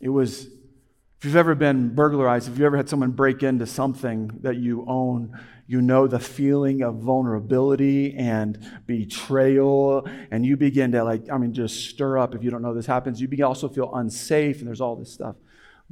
[0.00, 4.30] It was, if you've ever been burglarized, if you've ever had someone break into something
[4.42, 11.04] that you own, you know the feeling of vulnerability and betrayal, and you begin to,
[11.04, 12.34] like, I mean, just stir up.
[12.34, 15.36] If you don't know this happens, you also feel unsafe, and there's all this stuff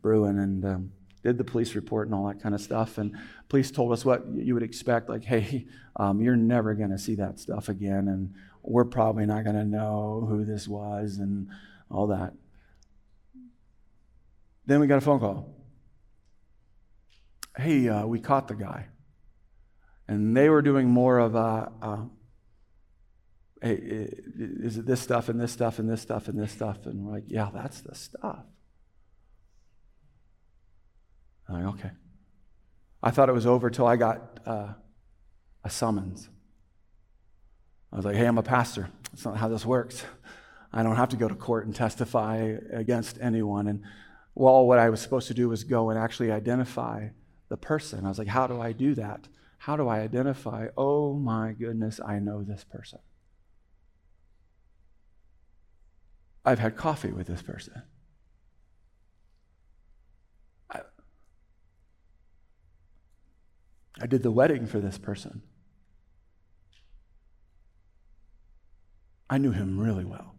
[0.01, 0.39] brewing.
[0.39, 0.93] And um,
[1.27, 2.99] did the police report and all that kind of stuff.
[2.99, 3.17] And
[3.49, 7.17] police told us what you would expect, like, hey, um, you're never going to see
[7.17, 8.33] that stuff again, and
[8.63, 11.49] we're probably not going to know who this was, and
[11.91, 12.33] all that.
[14.67, 15.55] Then we got a phone call.
[17.57, 18.89] Hey, uh, we caught the guy.
[20.09, 22.05] And they were doing more of a, uh,
[23.63, 26.87] hey, is it this stuff and this stuff and this stuff and this stuff?
[26.87, 28.45] And we're like, yeah, that's the stuff.
[31.49, 31.91] I'm like, okay.
[33.03, 34.73] I thought it was over till I got uh,
[35.65, 36.29] a summons.
[37.93, 38.91] I was like, hey, I'm a pastor.
[39.13, 40.05] That's not how this works.
[40.73, 43.69] I don't have to go to court and testify against anyone.
[43.69, 43.83] And
[44.37, 47.09] well, what I was supposed to do was go and actually identify
[47.49, 48.05] the person.
[48.05, 49.29] I was like, how do I do that?
[49.57, 50.69] How do I identify?
[50.77, 52.99] Oh my goodness, I know this person.
[56.45, 57.83] I've had coffee with this person.
[60.71, 60.83] I,
[63.99, 65.43] I did the wedding for this person.
[69.31, 70.36] I knew him really well.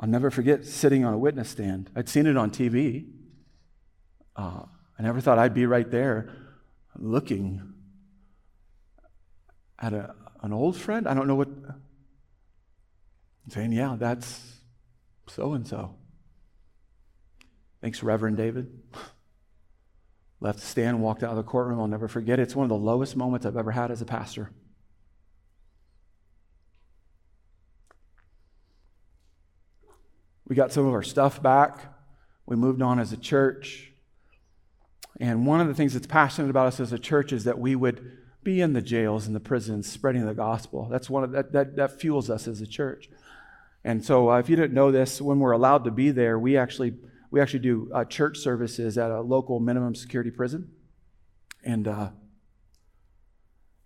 [0.00, 1.90] I'll never forget sitting on a witness stand.
[1.96, 3.06] I'd seen it on TV.
[4.36, 4.62] Uh,
[4.98, 6.30] I never thought I'd be right there
[6.96, 7.74] looking
[9.78, 11.08] at a, an old friend.
[11.08, 11.48] I don't know what.
[13.48, 14.60] Saying, yeah, that's
[15.26, 15.94] so and so.
[17.80, 18.70] Thanks, Reverend David.
[20.40, 21.80] Left the stand, walked out of the courtroom.
[21.80, 22.42] I'll never forget it.
[22.42, 24.50] It's one of the lowest moments I've ever had as a pastor.
[30.48, 31.78] We got some of our stuff back.
[32.46, 33.92] We moved on as a church.
[35.20, 37.76] And one of the things that's passionate about us as a church is that we
[37.76, 40.88] would be in the jails and the prisons spreading the gospel.
[40.90, 43.10] That's one of that that, that fuels us as a church.
[43.84, 46.56] And so, uh, if you didn't know this, when we're allowed to be there, we
[46.56, 46.94] actually
[47.30, 50.70] we actually do uh, church services at a local minimum security prison,
[51.62, 52.10] and uh,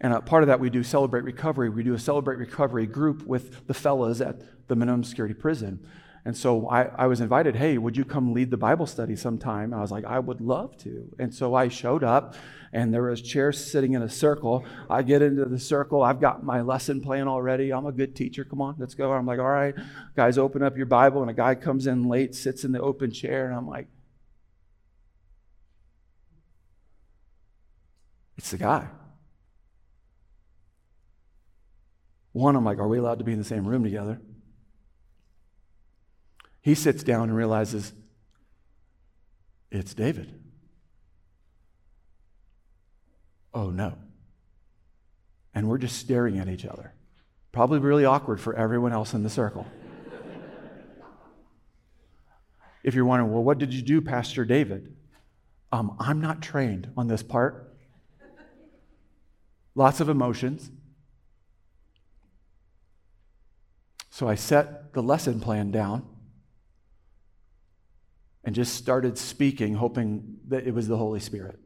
[0.01, 1.69] and part of that we do celebrate recovery.
[1.69, 5.85] We do a celebrate recovery group with the fellas at the minimum security prison.
[6.25, 9.75] And so I, I was invited, hey, would you come lead the Bible study sometime?
[9.75, 11.13] I was like, I would love to.
[11.19, 12.37] And so I showed up,
[12.73, 14.65] and there was chairs sitting in a circle.
[14.89, 16.01] I get into the circle.
[16.03, 17.73] I've got my lesson plan already.
[17.73, 18.45] I'm a good teacher.
[18.45, 19.13] Come on, let's go.
[19.13, 19.75] I'm like, all right,
[20.15, 21.23] guys, open up your Bible.
[21.23, 23.89] And a guy comes in late, sits in the open chair, and I'm like,
[28.37, 28.87] it's the guy.
[32.31, 34.21] One, I'm like, are we allowed to be in the same room together?
[36.63, 37.93] He sits down and realizes
[39.71, 40.33] it's David.
[43.53, 43.99] Oh no.
[45.55, 46.95] And we're just staring at each other.
[47.51, 49.67] Probably really awkward for everyone else in the circle.
[52.85, 54.97] if you're wondering, well, what did you do, Pastor David?
[55.73, 57.75] Um, I'm not trained on this part.
[59.75, 60.71] Lots of emotions.
[64.11, 66.07] So I set the lesson plan down
[68.45, 71.59] and just started speaking, hoping that it was the Holy Spirit.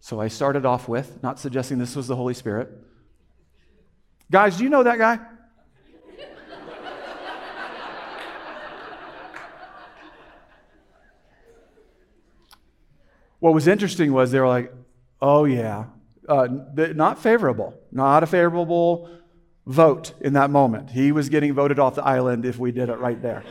[0.00, 2.68] So I started off with, not suggesting this was the Holy Spirit.
[4.30, 5.18] Guys, do you know that guy?
[13.38, 14.74] what was interesting was they were like,
[15.22, 15.84] oh, yeah,
[16.28, 19.08] uh, not favorable, not a favorable
[19.66, 20.90] vote in that moment.
[20.90, 23.42] He was getting voted off the island if we did it right there.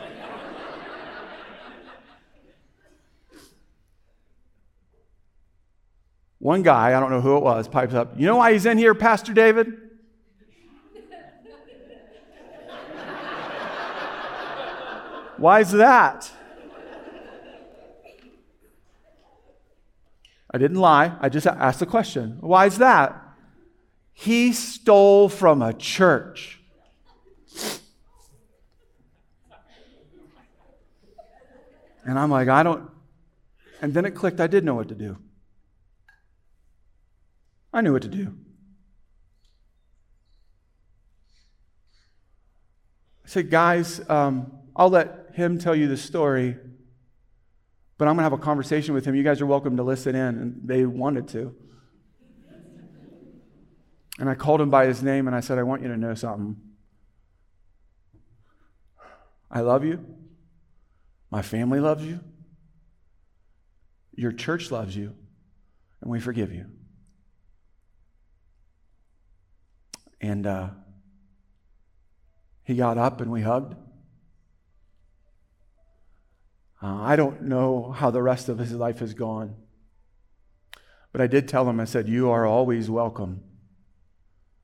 [6.44, 8.78] One guy, I don't know who it was, pipes up, You know why he's in
[8.78, 9.78] here, Pastor David?
[15.38, 16.30] why is that?
[20.52, 21.16] I didn't lie.
[21.22, 22.40] I just asked the question.
[22.42, 23.18] Why is that?
[24.12, 26.60] He stole from a church.
[32.04, 32.92] And I'm like, I don't.
[33.82, 34.42] And then it clicked.
[34.42, 35.16] I did know what to do.
[37.74, 38.36] I knew what to do.
[43.26, 46.56] I said, guys, um, I'll let him tell you the story,
[47.98, 49.16] but I'm going to have a conversation with him.
[49.16, 50.22] You guys are welcome to listen in.
[50.22, 51.56] And they wanted to.
[54.20, 56.14] And I called him by his name and I said, I want you to know
[56.14, 56.56] something.
[59.50, 60.06] I love you.
[61.32, 62.20] My family loves you.
[64.16, 65.16] Your church loves you.
[66.02, 66.68] And we forgive you.
[70.24, 70.70] And uh,
[72.64, 73.76] he got up and we hugged.
[76.82, 79.56] Uh, I don't know how the rest of his life has gone.
[81.12, 83.44] But I did tell him, I said, You are always welcome.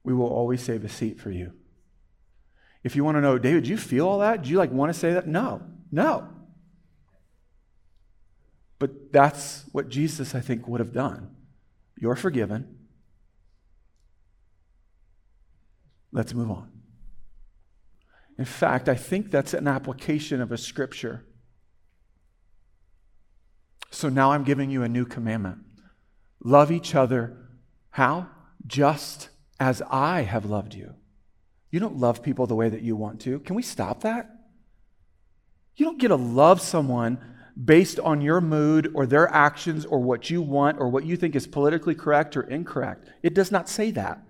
[0.06, 1.52] We will always save a seat for you.
[2.82, 4.44] If you want to know, David, do you feel all that?
[4.44, 5.28] Do you like want to say that?
[5.28, 6.30] No, no.
[8.80, 11.36] But that's what Jesus, I think, would have done.
[11.98, 12.79] You're forgiven.
[16.12, 16.72] Let's move on.
[18.38, 21.26] In fact, I think that's an application of a scripture.
[23.92, 25.60] So now I'm giving you a new commandment
[26.42, 27.36] love each other.
[27.92, 28.30] How?
[28.66, 29.30] just
[29.60, 30.96] as I have loved you.
[31.72, 33.40] You don't love people the way that you want to.
[33.40, 34.30] Can we stop that?
[35.76, 37.20] You don't get to love someone
[37.62, 41.36] based on your mood or their actions or what you want or what you think
[41.36, 43.10] is politically correct or incorrect.
[43.22, 44.22] It does not say that.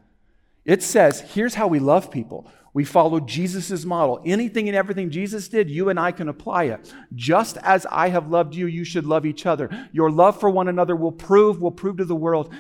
[0.70, 2.46] It says, here's how we love people.
[2.76, 4.22] We follow Jesus' model.
[4.24, 6.94] Anything and everything Jesus did, you and I can apply it.
[7.16, 9.90] Just as I have loved you, you should love each other.
[9.92, 12.54] Your love for one another will prove, will prove to the world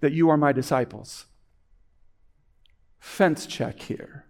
[0.00, 1.24] that you are my disciples.
[2.98, 4.26] Fence check here.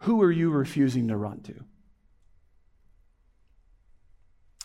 [0.00, 1.64] Who are you refusing to run to?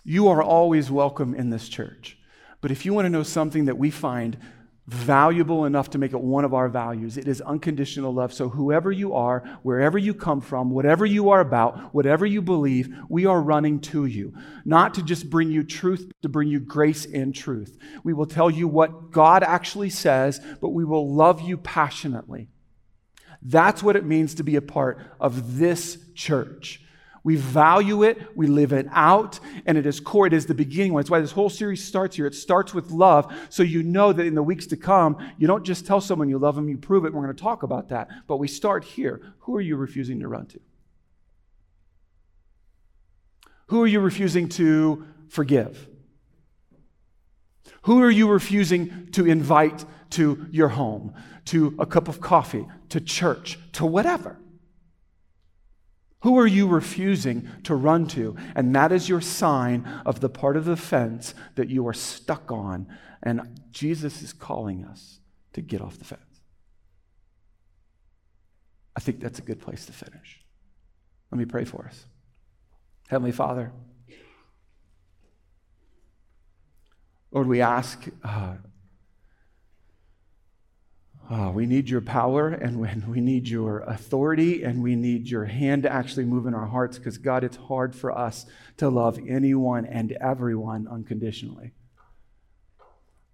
[0.03, 2.17] You are always welcome in this church.
[2.59, 4.37] But if you want to know something that we find
[4.89, 7.17] valuable enough to make it one of our values.
[7.17, 8.33] It is unconditional love.
[8.33, 12.93] So, whoever you are, wherever you come from, whatever you are about, whatever you believe,
[13.07, 14.33] we are running to you.
[14.65, 17.77] Not to just bring you truth, to bring you grace and truth.
[18.03, 22.49] We will tell you what God actually says, but we will love you passionately.
[23.41, 26.83] That's what it means to be a part of this church.
[27.23, 30.27] We value it, we live it out, and it is core.
[30.27, 30.95] It is the beginning.
[30.95, 32.25] That's why this whole series starts here.
[32.25, 35.65] It starts with love, so you know that in the weeks to come, you don't
[35.65, 37.13] just tell someone you love them, you prove it.
[37.13, 38.09] We're going to talk about that.
[38.27, 39.21] But we start here.
[39.39, 40.59] Who are you refusing to run to?
[43.67, 45.87] Who are you refusing to forgive?
[47.83, 51.13] Who are you refusing to invite to your home,
[51.45, 54.37] to a cup of coffee, to church, to whatever?
[56.21, 58.35] Who are you refusing to run to?
[58.55, 62.51] And that is your sign of the part of the fence that you are stuck
[62.51, 62.87] on.
[63.23, 65.19] And Jesus is calling us
[65.53, 66.21] to get off the fence.
[68.95, 70.41] I think that's a good place to finish.
[71.31, 72.05] Let me pray for us.
[73.07, 73.71] Heavenly Father,
[77.31, 78.55] Lord, we ask uh,
[81.31, 85.83] Oh, we need your power and we need your authority and we need your hand
[85.83, 88.45] to actually move in our hearts because, God, it's hard for us
[88.77, 91.73] to love anyone and everyone unconditionally.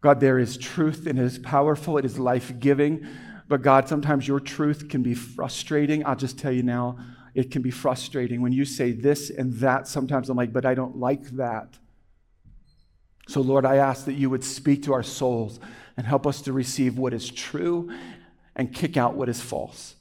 [0.02, 3.08] God, there is truth and it is powerful, it is life giving.
[3.48, 6.06] But, God, sometimes your truth can be frustrating.
[6.06, 6.98] I'll just tell you now,
[7.34, 8.42] it can be frustrating.
[8.42, 11.78] When you say this and that, sometimes I'm like, but I don't like that.
[13.28, 15.60] So, Lord, I ask that you would speak to our souls
[15.98, 17.92] and help us to receive what is true
[18.56, 19.96] and kick out what is false.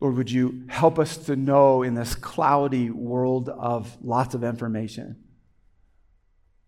[0.00, 5.22] Lord, would you help us to know in this cloudy world of lots of information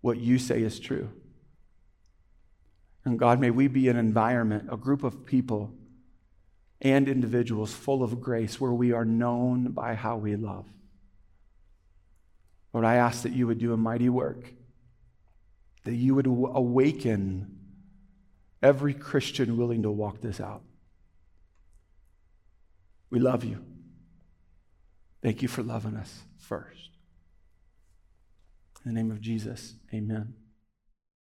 [0.00, 1.10] what you say is true?
[3.04, 5.72] And God, may we be an environment, a group of people
[6.80, 10.66] and individuals full of grace where we are known by how we love.
[12.72, 14.52] Lord, I ask that you would do a mighty work,
[15.84, 17.58] that you would awaken
[18.62, 20.62] every Christian willing to walk this out.
[23.10, 23.64] We love you.
[25.22, 26.90] Thank you for loving us first.
[28.84, 30.34] In the name of Jesus, amen.